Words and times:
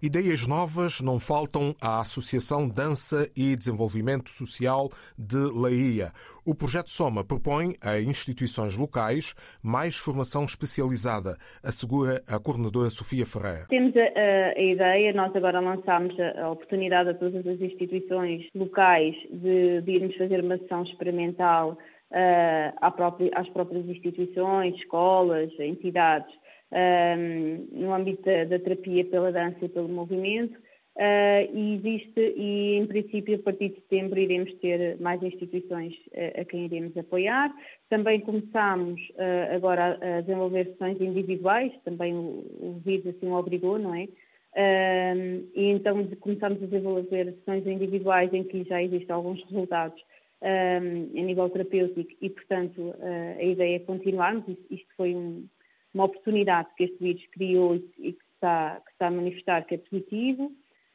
Ideias 0.00 0.46
novas 0.46 1.00
não 1.00 1.18
faltam 1.18 1.74
à 1.82 2.00
Associação 2.00 2.68
Dança 2.68 3.28
e 3.36 3.56
Desenvolvimento 3.56 4.30
Social 4.30 4.90
de 5.18 5.36
Leiria. 5.36 6.12
O 6.46 6.54
projeto 6.54 6.88
Soma 6.88 7.24
propõe 7.24 7.74
a 7.80 7.98
instituições 7.98 8.76
locais 8.76 9.34
mais 9.60 9.96
formação 9.96 10.44
especializada, 10.44 11.36
assegura 11.64 12.22
a 12.28 12.38
coordenadora 12.38 12.90
Sofia 12.90 13.26
Ferreira. 13.26 13.66
Temos 13.68 13.92
a, 13.96 14.56
a 14.56 14.62
ideia, 14.62 15.12
nós 15.12 15.34
agora 15.34 15.58
lançámos 15.58 16.14
a, 16.20 16.48
oportunidade 16.48 17.10
a 17.10 17.14
todas 17.14 17.44
as 17.44 17.60
instituições 17.60 18.46
locais 18.54 19.16
de, 19.32 19.82
de 19.82 19.90
irmos 19.90 20.16
fazer 20.16 20.44
uma 20.44 20.58
sessão 20.58 20.84
experimental 20.84 21.76
uh, 22.10 22.92
própria, 22.92 23.30
às 23.34 23.48
próprias 23.50 23.86
instituições, 23.88 24.74
escolas, 24.76 25.50
entidades, 25.58 26.32
um, 26.72 27.80
no 27.80 27.94
âmbito 27.94 28.22
da, 28.22 28.44
da, 28.44 28.58
terapia 28.58 29.04
pela 29.04 29.32
dança 29.32 29.64
e 29.64 29.68
pelo 29.68 29.88
movimento. 29.88 30.58
Uh, 30.98 31.46
e 31.54 31.74
existe, 31.76 32.20
e 32.36 32.76
em 32.76 32.84
princípio 32.84 33.36
a 33.36 33.38
partir 33.38 33.68
de 33.68 33.76
setembro 33.76 34.18
iremos 34.18 34.52
ter 34.54 34.98
mais 34.98 35.22
instituições 35.22 35.94
uh, 36.08 36.40
a 36.40 36.44
quem 36.44 36.64
iremos 36.64 36.96
apoiar. 36.96 37.54
Também 37.88 38.20
começamos 38.20 39.00
uh, 39.10 39.54
agora 39.54 39.96
a, 40.00 40.20
desenvolver 40.22 40.66
sessões 40.66 41.00
individuais, 41.00 41.72
também 41.84 42.14
o, 42.14 42.44
o 42.58 42.82
vírus 42.84 43.14
assim 43.14 43.28
o 43.28 43.34
obrigou, 43.34 43.78
não 43.78 43.94
é? 43.94 44.08
e 45.54 45.70
então 45.70 46.04
começamos 46.18 46.60
a 46.60 46.66
desenvolver 46.66 47.32
sessões 47.34 47.64
individuais 47.64 48.32
em 48.34 48.42
que 48.42 48.64
já 48.64 48.82
existem 48.82 49.14
alguns 49.14 49.40
resultados 49.44 50.02
a 50.40 50.80
nível 50.80 51.50
terapêutico 51.50 52.12
e, 52.20 52.30
portanto, 52.30 52.94
a 53.38 53.42
ideia 53.42 53.76
é 53.76 53.80
continuarmos. 53.80 54.44
Isto 54.70 54.88
foi 54.96 55.14
um, 55.14 55.46
uma 55.92 56.04
oportunidade 56.04 56.68
que 56.76 56.84
este 56.84 56.98
vírus 56.98 57.26
criou 57.32 57.76
e 57.98 58.12
que 58.12 58.24
está, 58.34 58.80
que 58.84 58.92
está 58.92 59.08
a 59.08 59.10
manifestar 59.10 59.64
que 59.66 59.74
é 59.74 59.78
positivo. 59.78 60.52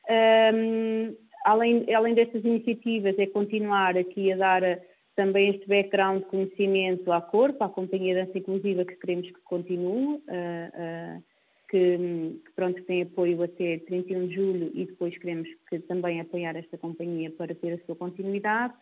Um, 0.10 1.16
além, 1.46 1.94
além 1.94 2.14
destas 2.14 2.44
iniciativas, 2.44 3.18
é 3.18 3.26
continuar 3.28 3.98
aqui 3.98 4.32
a 4.32 4.38
dar 4.38 4.62
também 5.16 5.50
este 5.50 5.68
background 5.68 6.24
de 6.24 6.30
conhecimento 6.30 7.12
à 7.12 7.22
corpo, 7.22 7.64
à 7.64 7.70
Companhia 7.70 8.16
Dança 8.16 8.38
Inclusiva, 8.38 8.84
que 8.84 8.96
queremos 8.96 9.28
que 9.28 9.42
continue, 9.42 10.16
uh, 10.16 10.18
uh, 10.18 11.24
que, 11.70 11.98
que, 12.46 12.52
pronto, 12.56 12.82
tem 12.84 13.04
apoio 13.04 13.42
até 13.44 13.80
31 13.80 14.28
de 14.28 14.36
julho 14.36 14.72
e 14.74 14.86
depois 14.86 15.18
queremos 15.18 15.50
que 15.70 15.80
também 15.80 16.20
apoiar 16.20 16.56
esta 16.56 16.78
companhia 16.78 17.30
para 17.32 17.54
ter 17.54 17.74
a 17.74 17.86
sua 17.86 17.96
continuidade 17.96 18.74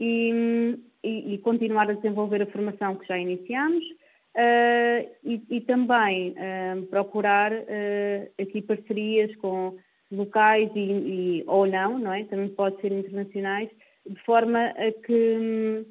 e, 0.00 0.78
e, 1.02 1.34
e 1.34 1.38
continuar 1.38 1.90
a 1.90 1.94
desenvolver 1.94 2.42
a 2.42 2.46
formação 2.46 2.96
que 2.96 3.06
já 3.06 3.18
iniciamos 3.18 3.84
uh, 3.84 5.10
e, 5.24 5.42
e, 5.50 5.60
também 5.62 6.30
uh, 6.30 6.86
procurar 6.86 7.52
uh, 7.52 8.30
aqui 8.40 8.62
parcerias 8.62 9.34
com 9.36 9.76
locais 10.10 10.70
e, 10.74 11.44
ou 11.46 11.66
não, 11.66 11.98
não 11.98 12.12
é? 12.12 12.24
Também 12.24 12.48
pode 12.48 12.80
ser 12.80 12.92
internacionais, 12.92 13.68
de 14.08 14.18
forma 14.24 14.58
a 14.58 14.92
que, 15.04 15.86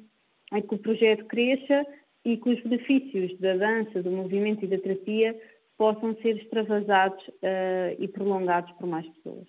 a 0.50 0.60
que 0.60 0.74
o 0.74 0.78
projeto 0.78 1.24
cresça 1.26 1.86
e 2.24 2.36
que 2.36 2.50
os 2.50 2.60
benefícios 2.62 3.38
da 3.38 3.56
dança, 3.56 4.02
do 4.02 4.10
movimento 4.10 4.64
e 4.64 4.68
da 4.68 4.76
terapia 4.78 5.40
possam 5.76 6.16
ser 6.16 6.36
extravasados 6.36 7.24
e 8.00 8.08
prolongados 8.08 8.72
por 8.72 8.88
mais 8.88 9.06
pessoas. 9.06 9.46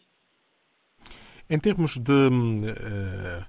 Em 1.50 1.60
termos 1.60 1.98
de 1.98 2.12
uh, 2.12 3.44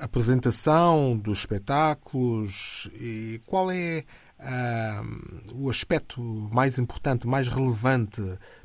apresentação 0.00 1.16
dos 1.16 1.40
espetáculos 1.40 2.90
e 3.00 3.40
qual 3.46 3.70
é 3.70 4.04
uh, 4.38 5.54
o 5.54 5.70
aspecto 5.70 6.20
mais 6.20 6.78
importante, 6.78 7.26
mais 7.26 7.48
relevante 7.48 8.22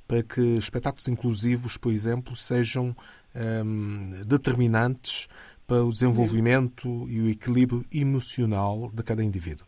para 0.07 0.23
que 0.23 0.41
espetáculos 0.57 1.07
inclusivos, 1.07 1.77
por 1.77 1.91
exemplo, 1.91 2.35
sejam 2.35 2.95
um, 3.35 4.21
determinantes 4.27 5.27
para 5.65 5.83
o 5.83 5.91
desenvolvimento 5.91 7.09
e 7.09 7.21
o 7.21 7.29
equilíbrio 7.29 7.85
emocional 7.91 8.91
de 8.93 9.01
cada 9.01 9.23
indivíduo? 9.23 9.65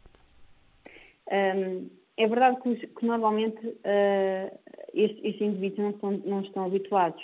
Um, 1.32 1.90
é 2.18 2.28
verdade 2.28 2.62
que, 2.62 2.88
que 2.88 3.06
normalmente 3.06 3.66
uh, 3.66 4.60
estes, 4.94 5.20
estes, 5.24 5.42
indivíduos 5.42 5.80
não, 5.80 6.00
são, 6.00 6.12
não 6.26 6.42
estão 6.42 6.66
habituados 6.66 7.24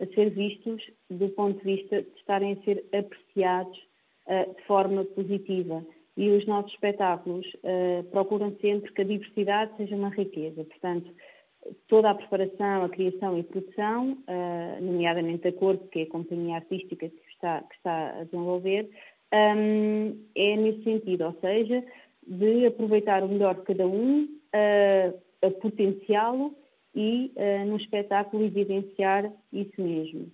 a 0.00 0.06
ser 0.14 0.30
vistos 0.30 0.82
do 1.10 1.28
ponto 1.30 1.58
de 1.58 1.76
vista 1.76 2.02
de 2.02 2.08
estarem 2.16 2.52
a 2.52 2.64
ser 2.64 2.84
apreciados 2.92 3.78
uh, 4.26 4.54
de 4.54 4.62
forma 4.66 5.04
positiva. 5.04 5.84
E 6.16 6.30
os 6.30 6.46
nossos 6.46 6.72
espetáculos 6.72 7.46
uh, 7.56 8.04
procuram 8.10 8.56
sempre 8.60 8.92
que 8.92 9.02
a 9.02 9.04
diversidade 9.04 9.76
seja 9.76 9.94
uma 9.94 10.08
riqueza. 10.08 10.64
Portanto, 10.64 11.10
toda 11.88 12.10
a 12.10 12.14
preparação, 12.14 12.84
a 12.84 12.88
criação 12.88 13.38
e 13.38 13.42
produção, 13.42 14.12
uh, 14.12 14.82
nomeadamente 14.82 15.48
a 15.48 15.52
Corpo, 15.52 15.88
que 15.88 16.00
é 16.00 16.02
a 16.02 16.08
companhia 16.08 16.56
artística 16.56 17.08
que 17.08 17.30
está, 17.32 17.62
que 17.62 17.74
está 17.76 18.20
a 18.20 18.24
desenvolver, 18.24 18.88
um, 19.32 20.16
é 20.34 20.56
nesse 20.56 20.84
sentido, 20.84 21.26
ou 21.26 21.36
seja, 21.40 21.84
de 22.26 22.66
aproveitar 22.66 23.22
o 23.22 23.28
melhor 23.28 23.56
de 23.56 23.62
cada 23.62 23.86
um, 23.86 24.26
a 25.42 25.50
potenciá-lo 25.60 26.54
e 26.98 27.32
uh, 27.36 27.64
no 27.64 27.76
espetáculo 27.76 28.44
evidenciar 28.44 29.32
isso 29.52 29.80
mesmo. 29.80 30.32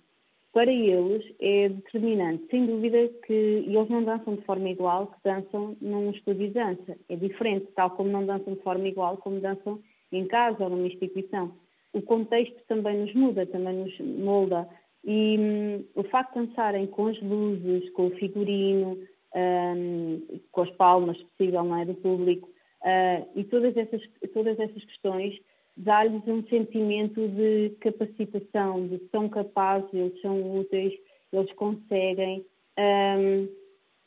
Para 0.51 0.73
eles 0.73 1.23
é 1.39 1.69
determinante, 1.69 2.47
sem 2.49 2.65
dúvida 2.65 3.07
que 3.27 3.33
eles 3.67 3.87
não 3.87 4.03
dançam 4.03 4.35
de 4.35 4.41
forma 4.41 4.67
igual 4.69 5.07
que 5.07 5.17
dançam 5.23 5.77
num 5.79 6.09
estúdio 6.09 6.47
de 6.47 6.53
dança. 6.55 6.97
É 7.07 7.15
diferente, 7.15 7.67
tal 7.75 7.91
como 7.91 8.09
não 8.09 8.25
dançam 8.25 8.55
de 8.55 8.61
forma 8.61 8.87
igual 8.87 9.17
como 9.17 9.39
dançam 9.39 9.79
em 10.11 10.25
casa 10.25 10.63
ou 10.63 10.71
numa 10.71 10.87
instituição. 10.87 11.51
O 11.93 12.01
contexto 12.01 12.59
também 12.67 12.97
nos 12.97 13.13
muda, 13.13 13.45
também 13.45 13.75
nos 13.75 13.99
molda. 13.99 14.67
E 15.03 15.37
hum, 15.37 15.83
o 15.93 16.03
facto 16.05 16.39
de 16.39 16.47
dançarem 16.47 16.87
com 16.87 17.07
as 17.07 17.21
luzes, 17.21 17.91
com 17.91 18.07
o 18.07 18.15
figurino, 18.15 18.97
hum, 19.35 20.21
com 20.51 20.61
as 20.61 20.71
palmas, 20.71 21.17
se 21.17 21.25
possível, 21.25 21.63
não 21.63 21.77
é, 21.77 21.85
do 21.85 21.93
público, 21.93 22.49
uh, 22.81 23.27
e 23.35 23.43
todas 23.43 23.77
essas, 23.77 24.01
todas 24.33 24.59
essas 24.59 24.83
questões 24.85 25.37
dá-lhes 25.77 26.25
um 26.27 26.43
sentimento 26.47 27.27
de 27.27 27.71
capacitação, 27.81 28.87
de 28.87 28.99
que 28.99 29.09
são 29.09 29.27
capazes, 29.27 29.93
eles 29.93 30.21
são 30.21 30.59
úteis, 30.59 30.93
eles 31.31 31.51
conseguem. 31.53 32.45
Um, 32.77 33.47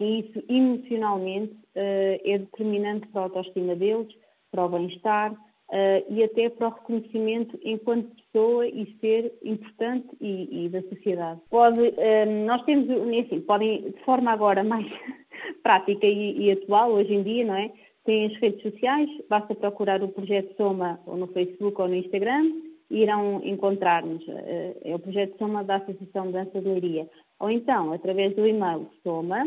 e 0.00 0.20
isso 0.20 0.42
emocionalmente 0.48 1.52
uh, 1.52 2.20
é 2.24 2.38
determinante 2.38 3.06
para 3.08 3.22
a 3.22 3.24
autoestima 3.24 3.74
deles, 3.74 4.08
para 4.50 4.64
o 4.64 4.68
bem-estar 4.68 5.32
uh, 5.32 6.14
e 6.14 6.22
até 6.22 6.48
para 6.48 6.68
o 6.68 6.70
reconhecimento 6.70 7.58
enquanto 7.64 8.14
pessoa 8.14 8.66
e 8.66 8.96
ser 9.00 9.32
importante 9.42 10.06
e, 10.20 10.66
e 10.66 10.68
da 10.68 10.82
sociedade. 10.82 11.40
Pode, 11.50 11.80
um, 11.80 12.46
nós 12.46 12.62
temos, 12.64 12.88
enfim, 13.12 13.40
podem, 13.40 13.90
de 13.90 14.04
forma 14.04 14.30
agora 14.30 14.62
mais 14.62 14.86
prática 15.62 16.06
e, 16.06 16.46
e 16.46 16.52
atual, 16.52 16.92
hoje 16.92 17.12
em 17.12 17.22
dia, 17.22 17.44
não 17.44 17.56
é? 17.56 17.72
Tem 18.04 18.26
as 18.26 18.36
redes 18.38 18.62
sociais, 18.62 19.08
basta 19.28 19.54
procurar 19.54 20.02
o 20.02 20.08
Projeto 20.08 20.56
Soma 20.56 20.98
ou 21.06 21.16
no 21.16 21.28
Facebook 21.28 21.80
ou 21.80 21.88
no 21.88 21.96
Instagram 21.96 22.52
e 22.90 23.02
irão 23.02 23.40
encontrar-nos. 23.44 24.26
Eh, 24.28 24.76
é 24.84 24.94
o 24.94 24.98
Projeto 24.98 25.38
Soma 25.38 25.62
da 25.62 25.76
Associação 25.76 26.26
de 26.26 26.32
Dança 26.32 26.60
de 26.60 26.68
Leiria. 26.68 27.08
Ou 27.38 27.50
então, 27.50 27.92
através 27.92 28.34
do 28.34 28.46
e-mail 28.46 28.88
soma, 29.02 29.46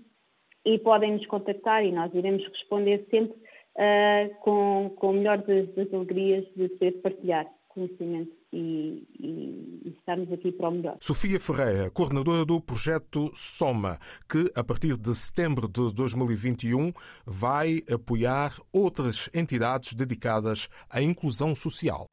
e 0.64 0.78
podem 0.78 1.12
nos 1.12 1.26
contactar 1.26 1.84
e 1.84 1.92
nós 1.92 2.10
iremos 2.14 2.42
responder 2.48 3.06
sempre 3.10 3.36
uh, 3.36 4.34
com, 4.41 4.91
com 4.97 5.10
o 5.10 5.12
melhor 5.12 5.36
das, 5.38 5.68
das 5.74 5.92
alegrias 5.92 6.47
de 6.56 6.70
poder 6.70 6.92
partilhar 7.02 7.47
conhecimento 7.75 8.32
e, 8.53 9.06
e, 9.18 9.83
e, 9.86 9.95
estarmos 9.98 10.33
aqui 10.33 10.53
para 10.53 10.68
o 10.68 10.72
melhor. 10.72 10.97
Sofia 11.00 11.41
Ferreira, 11.41 11.91
coordenadora 11.91 12.45
do 12.45 12.60
projeto 12.60 13.30
Soma, 13.34 13.98
que 14.28 14.50
a 14.54 14.62
partir 14.62 14.97
de 14.97 15.15
setembro 15.15 15.68
de 15.68 15.92
2021 15.95 16.92
vai 17.24 17.83
apoiar 17.91 18.56
outras 18.72 19.30
entidades 19.33 19.95
dedicadas 19.95 20.68
à 20.89 21.00
inclusão 21.00 21.54
social. 21.54 22.09